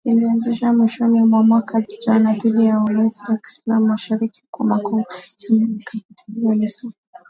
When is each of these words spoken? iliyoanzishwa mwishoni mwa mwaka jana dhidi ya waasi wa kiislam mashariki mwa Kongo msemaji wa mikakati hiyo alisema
iliyoanzishwa 0.05 0.73
mwishoni 0.73 1.23
mwa 1.23 1.43
mwaka 1.43 1.81
jana 2.05 2.33
dhidi 2.33 2.65
ya 2.65 2.77
waasi 2.79 3.31
wa 3.31 3.37
kiislam 3.37 3.83
mashariki 3.85 4.43
mwa 4.59 4.79
Kongo 4.79 5.05
msemaji 5.19 5.61
wa 5.65 5.69
mikakati 5.69 6.31
hiyo 6.33 6.49
alisema 6.51 6.93